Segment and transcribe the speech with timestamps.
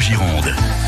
[0.00, 0.83] Gironde.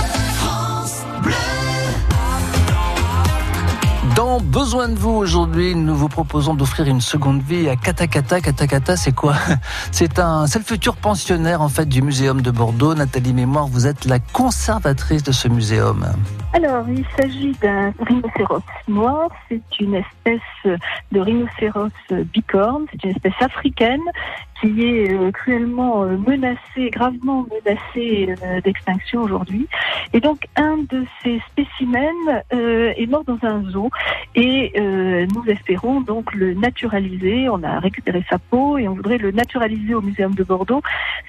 [4.27, 8.41] Besoin de vous aujourd'hui, nous vous proposons d'offrir une seconde vie à Katakata.
[8.41, 9.35] Katakata, c'est quoi?
[9.93, 12.95] C'est un, c'est le futur pensionnaire en fait du muséum de Bordeaux.
[12.95, 16.05] Nathalie Mémoire, vous êtes la conservatrice de ce muséum.
[16.53, 19.29] Alors, il s'agit d'un rhinocéros noir.
[19.49, 20.81] C'est une espèce
[21.13, 22.87] de rhinocéros bicorne.
[22.91, 24.03] C'est une espèce africaine
[24.61, 29.69] qui est euh, cruellement euh, menacée, gravement menacée euh, d'extinction aujourd'hui.
[30.13, 33.91] Et donc, un de ces spécimens est mort dans un zoo
[34.35, 37.49] et nous espérons donc le naturaliser.
[37.49, 40.83] On a récupéré sa peau et on voudrait le naturaliser au Muséum de Bordeaux.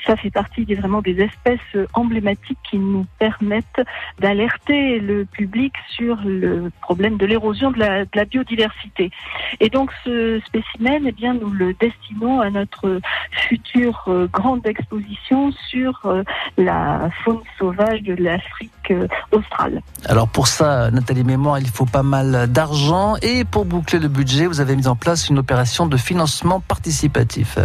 [0.05, 3.81] Ça fait partie des, vraiment des espèces emblématiques qui nous permettent
[4.20, 9.12] d'alerter le public sur le problème de l'érosion de la, de la biodiversité.
[9.59, 13.00] Et donc, ce spécimen, eh bien, nous le destinons à notre
[13.31, 16.23] future euh, grande exposition sur euh,
[16.58, 19.82] la faune sauvage de l'Afrique euh, australe.
[20.05, 24.48] Alors pour ça, Nathalie Mémoire, il faut pas mal d'argent et pour boucler le budget,
[24.48, 27.58] vous avez mis en place une opération de financement participatif.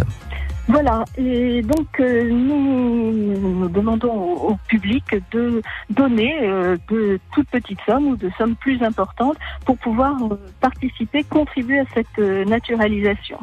[0.69, 6.39] Voilà, et donc nous, demandons au, public de donner
[6.89, 10.15] de toutes petites sommes ou de sommes plus importantes pour pouvoir
[10.61, 13.39] participer, contribuer à cette naturalisation.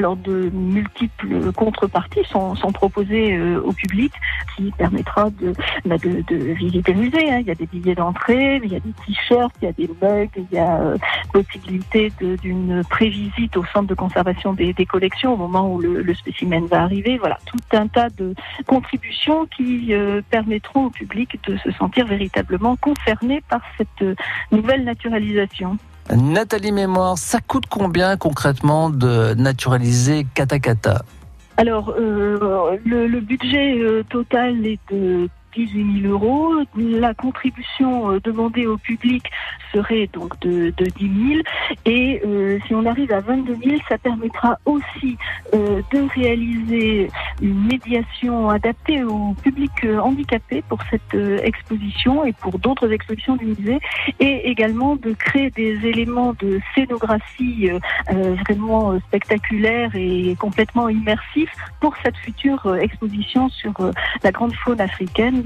[0.00, 4.10] Alors de multiples contreparties sont, proposées euh, au public
[4.56, 5.52] qui permettra de,
[5.84, 7.30] bah, visiter le musée.
[7.30, 7.40] Hein.
[7.40, 9.90] Il y a des billets d'entrée, il y a des t-shirts, il y a des
[10.00, 10.96] mugs, il y a euh,
[11.34, 16.64] possibilité d'une prévisite au centre de conservation des, collections au moment où le, le, spécimen
[16.64, 17.18] va arriver.
[17.18, 18.34] Voilà, tout un tas de
[18.66, 24.18] contributions qui euh, permettront au public de se sentir véritablement concerné par cette
[24.50, 25.76] nouvelle naturalisation.
[26.16, 31.02] Nathalie Mémoire, ça coûte combien concrètement de naturaliser Katakata
[31.56, 36.52] Alors, euh, le, budget euh, total est de 18 000 euros.
[36.76, 39.24] La contribution euh, demandée au public
[39.72, 41.40] serait donc de, de 10 000.
[41.86, 42.22] Et
[42.66, 45.16] si on arrive à 22 000, ça permettra aussi
[45.54, 47.10] euh, de réaliser
[47.42, 53.36] une médiation adaptée au public euh, handicapé pour cette euh, exposition et pour d'autres expositions
[53.36, 53.78] du musée.
[54.18, 57.70] Et également de créer des éléments de scénographie
[58.08, 63.72] vraiment spectaculaires et complètement immersifs pour cette future exposition sur
[64.22, 65.44] la grande faune africaine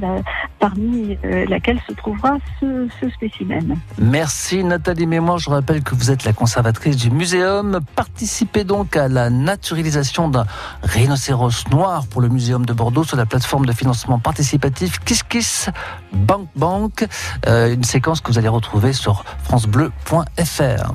[0.64, 3.76] parmi euh, laquelle se trouvera ce, ce, spécimen.
[3.98, 5.36] Merci Nathalie Mémoire.
[5.36, 7.80] Je rappelle que vous êtes la conservatrice du muséum.
[7.94, 10.47] Participez donc à la naturalisation d'un
[10.82, 15.69] rhinocéros noir pour le muséum de Bordeaux sur la plateforme de financement participatif KissKiss
[16.14, 17.06] Bank Bank.
[17.47, 20.94] Euh, une séquence que vous allez retrouver sur francebleu.fr.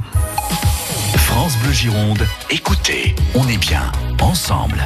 [1.16, 3.84] France Bleu Gironde, écoutez, on est bien
[4.20, 4.84] ensemble.